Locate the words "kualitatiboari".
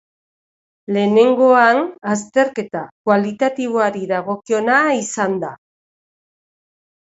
3.11-4.03